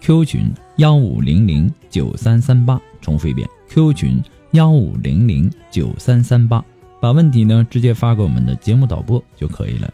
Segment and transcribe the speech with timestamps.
[0.00, 6.64] Q 群幺五零零九三三八，重复一遍，Q 群幺五零零九三三八，
[7.00, 9.92] 把问题呢直接发给我们的节目导播就可以了。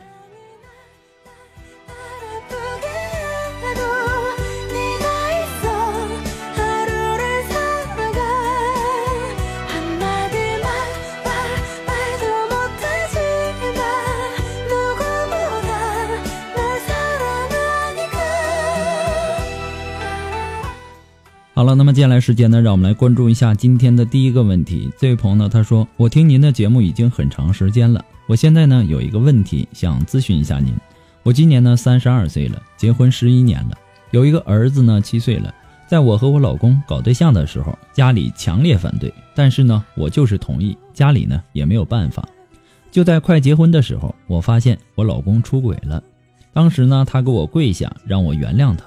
[21.64, 24.92] 好了，那么接下来时间呢，让我们来关注一下今天的第一个问题。
[24.98, 30.74] 这位朋友呢，他说：“我听您的节目已经很长时间了，我现在呢有一个问题想咨询一下您。
[31.22, 33.78] 我今年呢三十二岁了，结婚十一年了，
[34.10, 35.54] 有一个儿子呢七岁了。
[35.88, 42.28] 在我和我老公搞对象的时候，家里强烈反对，但是呢我就是同意，家里呢也没有办法。
[42.90, 46.02] 就在快结婚的时候，我发现我老公出轨了，
[46.52, 48.84] 当时呢他给我跪下，让我原谅他。”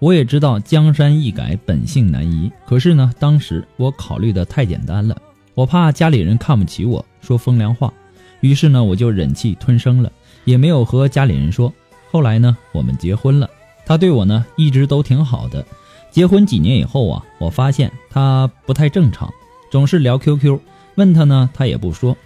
[0.00, 2.50] 我也知道江山易改，本性难移。
[2.66, 5.14] 可是呢，当时我考虑的太简单了，
[5.54, 7.92] 我怕家里人看不起我，说风凉话，
[8.40, 10.10] 于是呢，我就忍气吞声了，
[10.46, 11.70] 也没有和家里人说。
[12.10, 13.50] 后来呢，我们结婚了，
[13.84, 15.64] 他对我呢一直都挺好的。
[16.10, 19.30] 结婚几年以后啊，我发现他不太正常，
[19.70, 20.58] 总是聊 QQ，
[20.94, 22.16] 问他呢，他也不说。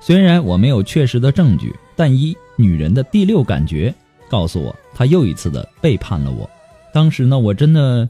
[0.00, 3.94] 虽然我没有确实的证据，但一女人的第六感觉
[4.28, 6.50] 告诉我，他又一次的背叛了我。
[6.92, 8.08] 当时呢，我真的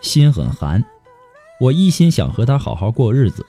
[0.00, 0.84] 心很寒，
[1.60, 3.44] 我一心想和他好好过日子，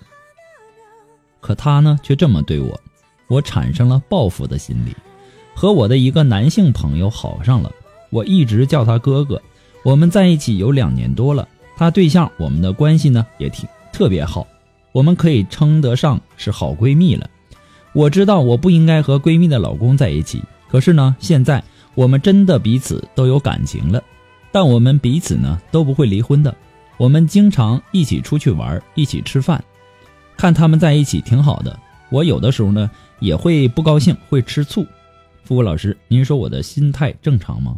[1.41, 2.79] 可他呢却这么对我，
[3.28, 4.95] 我产生了报复的心理，
[5.53, 7.72] 和我的一个男性朋友好上了。
[8.12, 9.41] 我一直叫他哥哥，
[9.84, 11.47] 我们在一起有两年多了，
[11.78, 14.47] 他对象我们的关系呢也挺特别好，
[14.91, 17.29] 我们可以称得上是好闺蜜了。
[17.94, 21.63] 我知道我不应该和闺蜜的老公在一起，可是呢，现在
[21.94, 24.01] 我们真的彼此都有感情了。
[24.52, 26.56] 但我们彼此呢都不会离婚的，
[26.98, 29.64] 我们经常一起出去玩，一起吃饭，
[30.38, 31.80] 看他们在一起挺好的。
[32.10, 32.90] 我有的时候呢
[33.20, 34.86] 也会不高兴，会吃醋。
[35.44, 37.78] 付国老师，您说我的心态正常吗？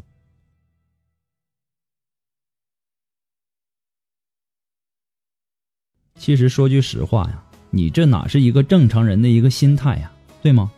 [6.18, 10.12] 其实说句实话呀，你这哪是一个正常人的一个心态呀，
[10.42, 10.72] 对吗？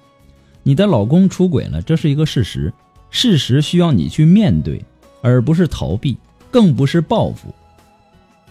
[0.63, 2.73] 你的老公出轨了，这是一个事实，
[3.09, 4.83] 事实需要你去面对。
[5.23, 6.17] 而不是逃避，
[6.51, 7.47] 更不是报复。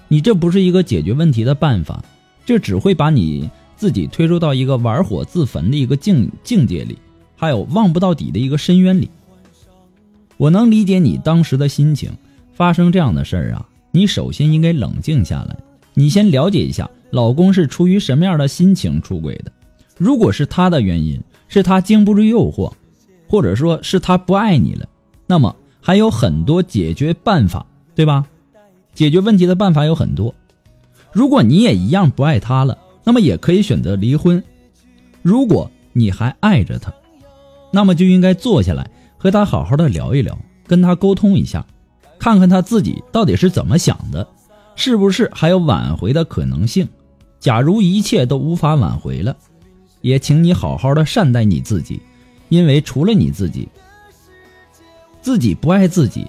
[0.08, 2.02] 你这不是一个解决问题的办法，
[2.46, 6.98] 这只会把你自己推入到一个玩火自焚的一个境境界里，
[7.36, 9.10] 还有望不到底的一个深渊里。
[10.38, 12.10] 我能理解你当时的心情，
[12.54, 15.56] 发生这样的事儿啊，你首先应该冷静下来，
[15.92, 19.52] 你先了解一下老公是出于什么样的心情出轨的。
[19.98, 22.72] 如果是他的原因，是他经不住诱惑，
[23.28, 24.88] 或者说是他不爱你了，
[25.26, 25.54] 那么。
[25.82, 28.24] 还有很多解决办法，对吧？
[28.94, 30.32] 解决问题的办法有很多。
[31.12, 34.42] 如果你也一样不爱他了，那么也可以选择离婚。
[35.22, 36.92] 如果你还爱着他，
[37.72, 38.88] 那么就应该坐下来
[39.18, 41.66] 和他好好的聊一聊，跟他沟通一下，
[42.18, 44.26] 看看他自己到底是怎么想的，
[44.76, 46.88] 是不是还有挽回的可能性？
[47.40, 49.36] 假如一切都无法挽回了，
[50.00, 52.00] 也请你好好的善待你自己，
[52.50, 53.68] 因为除了你自己。
[55.22, 56.26] 自己不爱自己，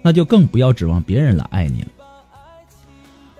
[0.00, 1.88] 那就更不要指望别人来爱你了。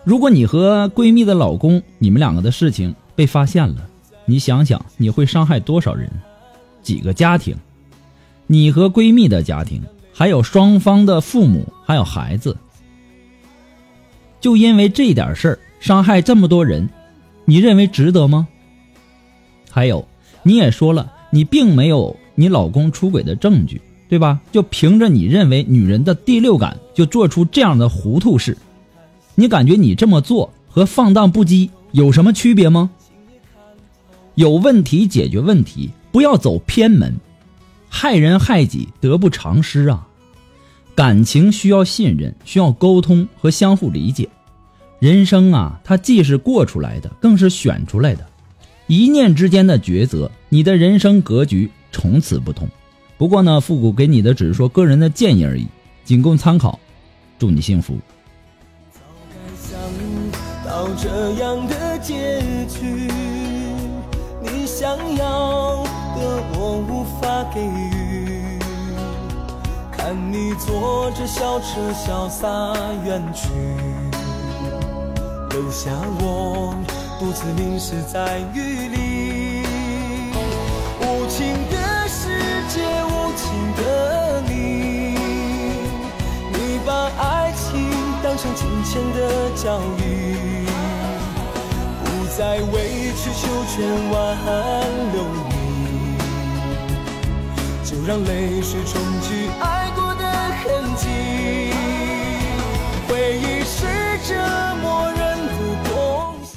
[0.05, 3.89] 如果你和闺蜜的老公，你们两个的事情被发现了，
[4.27, 6.11] 你想想你会伤害多少人？
[6.83, 7.57] 几个家庭？
[8.47, 9.81] 你和闺蜜的家庭，
[10.13, 12.57] 还有双方的父母，还有孩子，
[14.41, 16.89] 就因为这点事儿伤害这么多人，
[17.45, 18.49] 你认为值得吗？
[19.71, 20.09] 还有，
[20.43, 22.17] 你也说了，你并没有。
[22.35, 24.41] 你老公出轨的证据，对吧？
[24.51, 28.59] 就凭着你认为女人的第六感，就做出这样的糊涂事，
[29.37, 32.91] 你感觉你这么做和放荡不羁有什么区别吗？
[34.35, 37.15] 有问题解决问题，不要走偏门，
[37.89, 40.09] 害人害己，得不偿失啊！
[40.97, 44.29] 感情需要信任，需要沟通和相互理解。
[44.99, 48.27] 人生啊，它既是过出来的，更是选出来的。
[48.89, 52.69] 一念之间的抉择，你的人生格局从此不同。
[53.21, 55.67] 不过呢，复古给你的只是说个人的建议而已，
[56.07, 56.81] 仅供参考。
[57.39, 57.99] 祝你幸福。
[58.91, 59.79] 早该想
[60.65, 63.13] 到这样的结局，
[64.41, 65.85] 你想要
[66.17, 68.59] 的我无法给予。
[69.93, 72.47] 看你坐着小车潇洒
[73.05, 73.51] 远去。
[75.51, 75.91] 留下
[76.21, 76.75] 我
[77.19, 79.00] 独自淋湿在雨里，
[88.41, 90.65] 情当成金钱的交易，
[92.03, 92.09] 不
[92.39, 94.17] 再委曲求全挽
[95.13, 95.53] 留你，
[97.85, 101.07] 就让泪水冲去爱过的痕迹，
[103.07, 103.87] 回忆是
[104.27, 104.35] 折
[104.81, 105.53] 磨人的
[105.91, 106.57] 东西。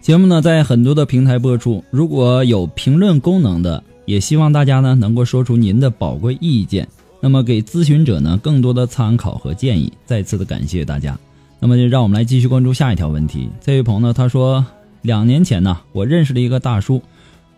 [0.00, 1.82] 节目呢，在很多的平台播出。
[1.90, 6.86] 如果有评论功能的，也希望大家呢能够说出您的宝贵意见，
[7.26, 9.92] 那么给咨询者呢更多的参考和建议。
[10.04, 11.18] 再次的感谢大家。
[11.58, 13.50] 那么就让我们来继续关注下一条问题。
[13.60, 14.64] 这位朋友呢，他说，
[15.02, 17.02] 两年前呢，我认识了一个大叔，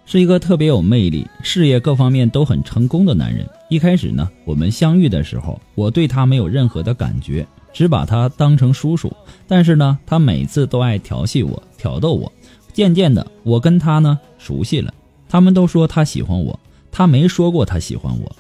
[0.07, 3.47] 是一个特别有魅力、事业各方面都很成功的男人。
[3.69, 9.15] 一开始呢，我们相遇的时候，我对他没有任何的感觉，只把他当成叔叔。
[9.47, 12.33] 但是呢，他每次都爱调戏我、挑逗我。
[12.73, 14.95] 渐渐的，我跟他呢熟悉了。
[15.29, 16.59] 他们都说他喜欢我，
[16.91, 18.37] 他没说过他喜欢我，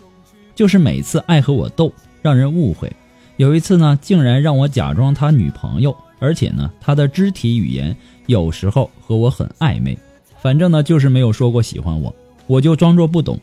[0.58, 2.90] 就是每次爱和我斗，让人误会。
[3.36, 7.96] 有一次呢，竟然让我假装他女朋友，而且呢，他的肢体语言
[8.26, 9.96] 有时候和我很暧昧。
[10.42, 12.12] 反正呢，就是没有说过喜欢我，
[12.48, 13.38] 我就装作不懂。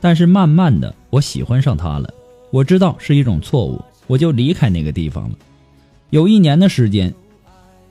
[0.00, 2.08] 但是慢慢的，我喜欢上他了。
[2.52, 5.36] 我知道是一种错误，我就离开那个地方了。
[6.10, 7.12] 有一年的时间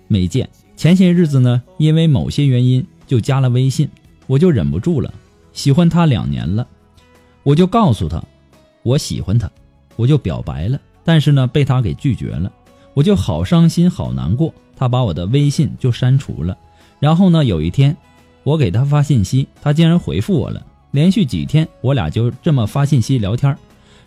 [0.08, 0.48] 没见。
[0.78, 3.90] 前些日子呢，因为某些原因就加了微信，
[4.26, 5.14] 我就忍不住了，
[5.52, 6.66] 喜欢他两年了，
[7.44, 8.24] 我就告诉他
[8.84, 9.50] 我喜欢他，
[9.96, 12.52] 我就表白了，但是呢被他给拒绝了，
[12.94, 16.58] 我就好伤心好难过，他把我的微信就删除了，
[17.00, 17.96] 然后呢有一天
[18.44, 23.56] 我给他发信息，他竟然回复我了，连续几天我俩就这么发信息聊天，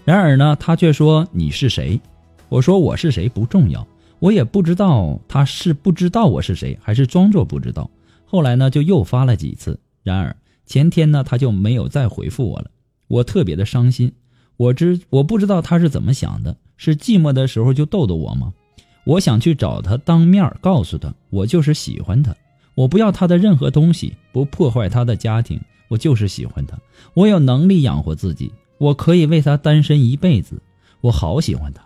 [0.05, 2.01] 然而呢他却说你是谁，
[2.49, 3.87] 我说我是谁不重要。
[4.19, 7.91] 我也不知道他是不知道我是谁，还是装作不知道。
[8.25, 9.77] 后来呢，就又发了几次。
[10.05, 12.71] 然而前天呢，他就没有再回复我了。
[13.09, 14.13] 我特别的伤心。
[14.57, 18.53] 我知我不知道他是怎么想的，是寂寞的时候就逗逗我吗？
[19.05, 22.35] 我想去找他当面告诉他，我就是喜欢他，
[22.75, 26.79] 我不要他的任何东西，不破坏他的家庭，我就是喜欢他。
[27.15, 30.63] 我有能力养活自己，我可以为他单身一辈子。
[31.01, 31.83] 我好喜欢他。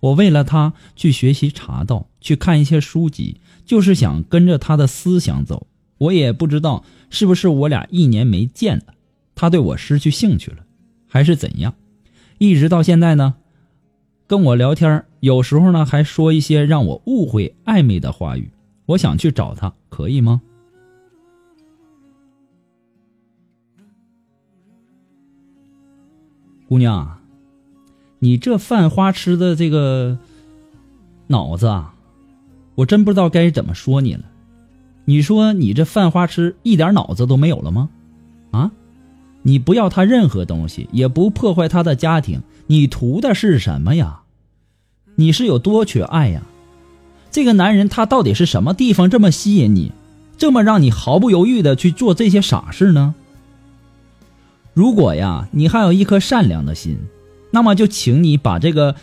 [0.00, 5.66] 我为了他去学习茶道，去看一些书籍，就是想跟着他的思想走。
[5.96, 8.94] 我也不知道是不是我俩一年没见了，
[9.34, 10.58] 他对我失去兴趣了，
[11.08, 11.74] 还是怎样。
[12.38, 13.34] 一直到现在呢，
[14.26, 18.50] 跟我聊天，有时候呢还说一些让我误会暧昧的话语。
[18.86, 20.40] 我想去找他，可以吗？
[26.68, 27.18] 姑娘。
[28.20, 30.18] 你这犯花痴的这个
[31.28, 31.94] 脑子啊，
[32.74, 34.24] 我真不知道该怎么说你了。
[35.04, 37.88] 你说你这犯花痴一点脑子都没有了吗？
[39.48, 44.20] 你不要他任何东西，也不破坏他的家庭，你图的是什么呀？
[45.14, 46.42] 你是有多缺爱呀？
[47.30, 49.92] 这个男人他到底是什么地方这么吸引你，
[50.36, 53.14] 这么让你毫不犹豫的去做这些傻事呢？
[54.74, 56.98] 如果呀，你还有一颗善良的心。
[57.50, 58.96] 那么就请你把这个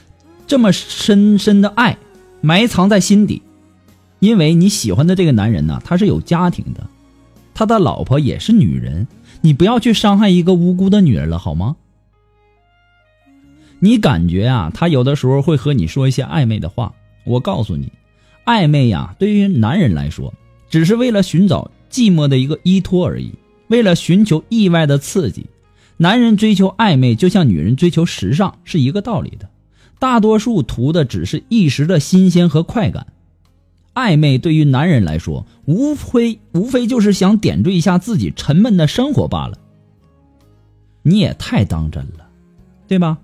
[0.45, 1.97] 这么深深的爱
[2.41, 3.41] 埋藏在心底，
[4.19, 6.85] 因为你喜欢的这个男人呢，他是有家庭的，
[7.55, 9.07] 他的老婆也是女人，
[9.45, 11.75] 你不要去伤害一个无辜的女人了，好吗？
[13.77, 16.91] 你感觉啊，他有的时候会和你说一些暧昧的话，
[17.27, 17.91] 我告诉你，
[18.43, 20.33] 暧昧呀，对于男人来说，
[20.67, 23.35] 只是为了寻找寂寞的一个依托而已，
[23.67, 25.45] 为了寻求意外的刺激。
[25.97, 29.47] 男人追求暧昧，就像女人追求时尚是一个道理的。
[29.99, 33.05] 大多数图的只是一时的新鲜和快感。
[33.95, 39.57] 暧昧对于男人来说，无非无非就是想点缀一下自己沉闷的生活罢了。
[41.01, 42.27] 你也太当真了，
[42.87, 43.17] 对吧？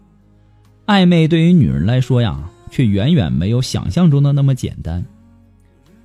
[0.88, 5.04] 暧昧对于女人来说呀，却远远没有想象中的那么简单。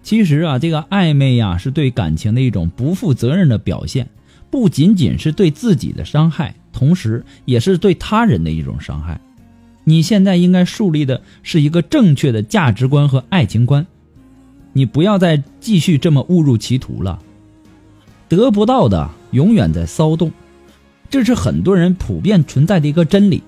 [0.03, 4.09] 其实啊，这个暧昧呀，是对感情的一种不负责任的表现，
[4.51, 9.21] 不仅仅是对自己的伤害，同时也是对他人的一种伤害。
[9.85, 13.87] 你现在应该树立的是一个正确的价值观和爱情观，
[14.77, 17.19] 你不要再继续这么误入歧途了。
[18.29, 20.31] 得不到的永远在骚动，
[21.09, 23.43] 这是很多人普遍存在的一个真理，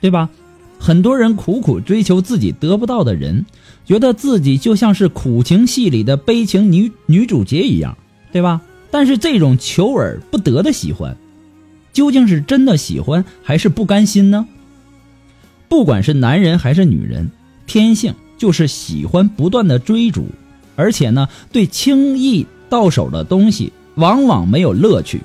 [0.00, 0.30] 对吧？
[0.78, 3.46] 很多人苦苦追求自己得不到的人，
[3.84, 7.98] 觉得自己就像是苦情戏里的悲情女女主角一样，
[8.30, 8.62] 对吧？
[8.92, 11.16] 但是这种求而不得的喜欢，
[11.92, 14.46] 究竟是真的喜欢还是不甘心呢？
[15.68, 17.32] 不管是男人还是女人，
[17.66, 20.28] 天性就是喜欢不断的追逐，
[20.76, 25.20] 而且呢，对轻易到手的东西往往没有乐趣，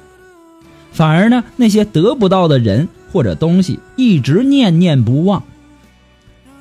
[0.92, 5.44] 反而呢，那些得不到的人或者东西一直念念不忘。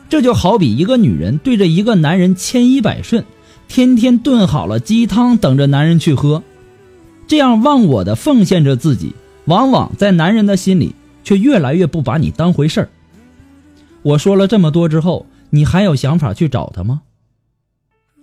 [0.08, 3.24] 这就好比一个女人对着一个男人千依百顺，
[3.66, 6.42] 天天炖好了鸡汤等着男人去喝，
[7.26, 9.14] 这样忘我的奉献着自己，
[9.46, 10.94] 往往在男人的心里
[11.24, 12.90] 却越来越不把你当回事儿。
[14.02, 17.02] 我说了这么多之后，你还有想法去找他吗？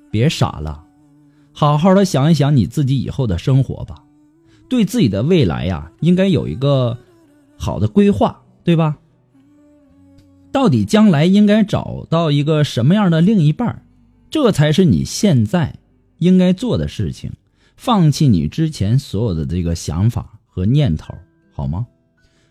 [0.09, 0.83] 别傻了，
[1.53, 4.03] 好好的想一想你自己以后的生活吧，
[4.67, 6.97] 对自己的未来呀，应该有一个
[7.55, 8.97] 好的规划，对吧？
[10.51, 13.85] 到底将来应该找到一个什么样的另一半，
[14.31, 15.75] 这才是你现在
[16.17, 17.31] 应该做的事情。
[17.77, 21.13] 放弃你之前所有的这个想法和念头，
[21.53, 21.85] 好吗？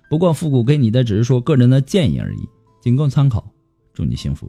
[0.09, 2.49] 不过复古给你的只是说个人的建议而已。
[2.81, 3.45] 仅供参考，
[3.93, 4.49] 祝你幸福。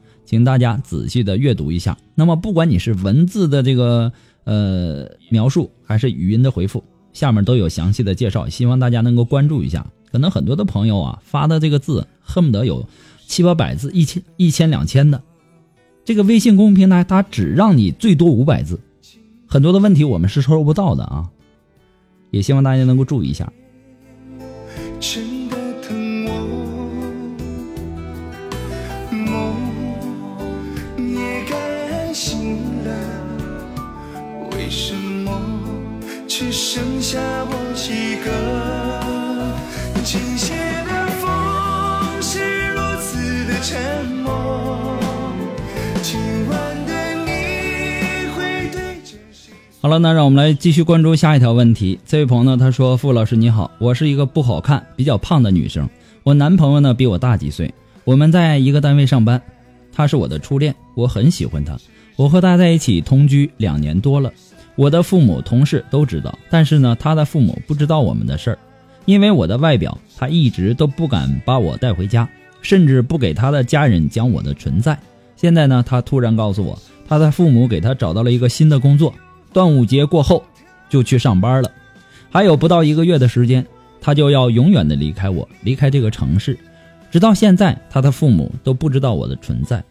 [0.25, 1.97] 请大家仔细的阅读一下。
[2.15, 4.11] 那么，不管你是文字的这个
[4.43, 8.47] 呃描述，还是语音的回复，下面都有详细的介绍。
[8.47, 9.85] 希望大家能够关注一下。
[10.11, 12.85] 可能很多的朋友啊发的这个字恨不得有
[13.27, 15.21] 七八百字、一千、一千两千的。
[16.03, 18.79] 这个微信公众平台它只让你最多五百字，
[19.47, 21.29] 很多的问题我们是收不到的啊。
[22.29, 23.51] 也希望大家能够注意一下。
[36.73, 38.31] 剩下我一个。
[40.87, 44.31] 的风是如此的沉默。
[49.81, 51.99] 好了，那让我们来继续关注下一条问题。
[52.05, 55.89] 这位朋友呢，他说：“傅老师你好，我是一个不好看、比较胖的女生。
[56.23, 57.73] 我男朋友呢比我大几岁，
[58.05, 59.41] 我们在一个单位上班。
[59.91, 61.77] 他是我的初恋，我很喜欢他。
[62.15, 64.31] 我和他在一起同居两年多了。”
[64.81, 68.57] 我的父母、同事都知道，但是呢，他的父母不知道我们的事儿，
[69.05, 72.27] 因为我的外表，他一直都不敢把我带回家，
[72.63, 74.97] 甚至不给他的家人讲我的存在。
[75.35, 79.13] 现在呢，他突然告诉我，他的父母给他找到了一个新的工作，
[79.53, 80.43] 端午节过后
[80.89, 81.69] 就去上班了，
[82.31, 83.63] 还有不到一个月的时间，
[84.01, 86.57] 他就要永远的离开我，离开这个城市。
[87.11, 89.83] 直到现在，他的父母都不知道我的存在。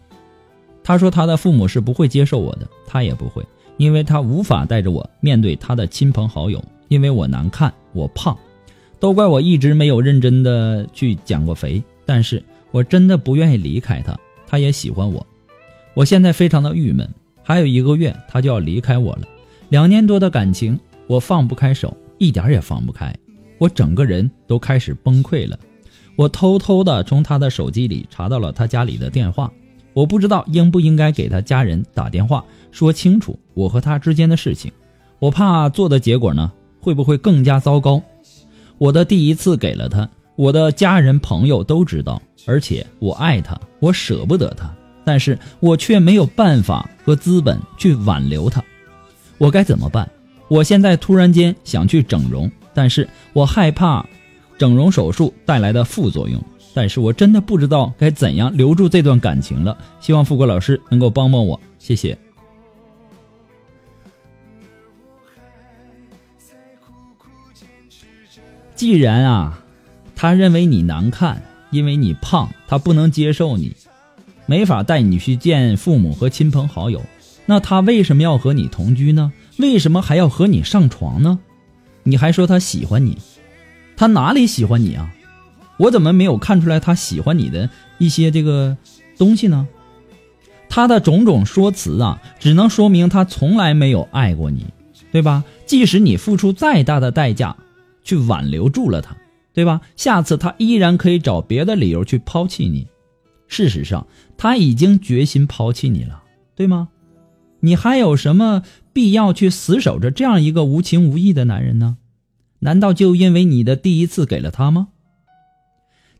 [0.83, 3.41] 他说他的父母是不会接受我的，他也不会。
[3.81, 8.37] 因为他无法带着我面对他的亲朋好友，因为我难看，我胖，
[8.99, 11.81] 都怪我一直没有认真的去减过肥。
[12.05, 15.25] 但是我真的不愿意离开他，他也喜欢我。
[15.95, 17.09] 我现在非常的郁闷，
[17.41, 19.23] 还有一个月他就要离开我了，
[19.69, 23.11] 两年多的感情我放不开手，一点也放不开，
[23.57, 25.57] 我整个人都开始崩溃了。
[26.15, 29.51] 我偷偷的从他的手机里查到了他家里的电话，
[29.93, 32.43] 我不知道应不应该给他家人打电话。
[32.71, 34.71] 说清楚我和他之间的事情，
[35.19, 38.01] 我怕做的结果呢会不会更加糟糕？
[38.77, 48.63] 我的第一次给了他，我的家人朋友都知道，而且我爱他，我舍不得他，但是我却没有办法和资本去挽留他，
[49.37, 50.09] 我该怎么办？
[50.47, 54.05] 我现在突然间想去整容，但是我害怕
[54.57, 56.41] 整容手术带来的副作用，
[56.73, 59.77] 但是我真的不知道该怎样留住这段感情了。
[59.99, 62.17] 希望富贵老师能够帮帮我，谢谢。
[68.73, 69.63] 既然啊，
[70.15, 73.75] 他认为你难看，因为你胖，他不能接受你，
[74.47, 77.01] 没法带你去见父母和亲朋好友，
[77.45, 79.31] 那他为什么要和你同居呢？
[79.57, 81.37] 为什么还要和你上床呢？
[82.03, 83.19] 你还说他喜欢你，
[83.95, 85.13] 他哪里喜欢你啊？
[85.81, 88.77] 我怎么没有看出来他喜欢你的一些这个
[89.17, 89.67] 东西呢？
[90.69, 94.67] 他的种种说辞啊，只能说明他从来没有爱过你，
[95.11, 95.43] 对吧？
[95.65, 97.57] 即使你付出再大的代价
[98.03, 99.17] 去挽留住了他，
[99.53, 99.81] 对吧？
[99.95, 102.87] 下次他依然可以找别的理由去抛弃你。
[103.47, 104.05] 事实上，
[104.37, 106.21] 他已经决心抛弃你了，
[106.55, 106.89] 对吗？
[107.61, 108.61] 你还有什么
[108.93, 111.97] 必要去死守着这样一个无情无义的男人呢？
[112.59, 114.89] 难道就因为你的第一次给了他吗？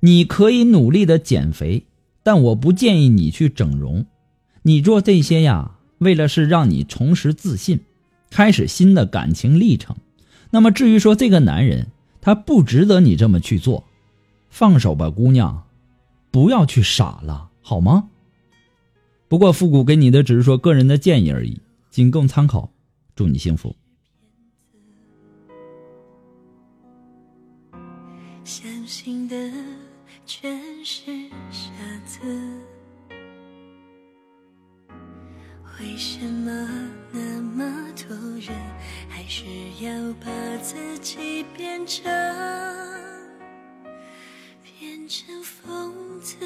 [0.01, 1.85] 你可以努力的减肥，
[2.23, 4.05] 但我不建议你去整容。
[4.63, 7.79] 你做这些呀，为了是让你重拾自信，
[8.29, 9.95] 开始新的感情历程。
[10.49, 11.87] 那么至于说这个男人，
[12.19, 13.83] 他不值得你这么去做，
[14.49, 15.63] 放手吧，姑娘，
[16.31, 18.09] 不要去傻了，好吗？
[19.27, 22.71] 不过复古给你的只是说个人的建议而已，仅供参考。
[23.15, 23.75] 祝你幸福。
[30.33, 30.49] 全
[30.85, 31.01] 是
[31.51, 31.69] 傻
[32.05, 32.19] 子，
[35.77, 36.49] 为什么
[37.11, 37.65] 那么
[37.97, 38.55] 多人
[39.09, 39.43] 还是
[39.83, 39.91] 要
[40.23, 42.05] 把自己变成
[44.79, 46.37] 变成疯子？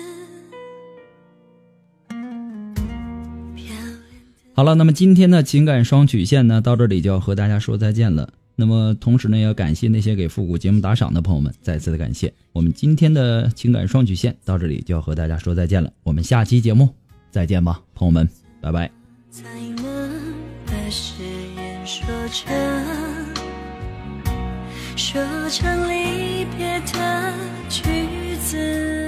[4.55, 8.33] 好了，那么今天的情感双曲线呢，到这里就要和大家说再见了。
[8.55, 12.33] 那么同时呢，要感谢那些给复古节目打赏的朋友们，再次的感谢。
[12.53, 16.89] 我们今天的情感双曲线到这里就要和大家说再见了，我们下期节目
[17.29, 18.29] 再见吧，朋友们，
[18.61, 18.89] 拜拜。
[19.29, 19.43] 才
[19.75, 20.33] 能
[20.65, 21.21] 把誓
[21.57, 22.55] 言说成
[24.95, 27.33] 说成离别的
[27.67, 27.81] 句
[28.37, 29.04] 子。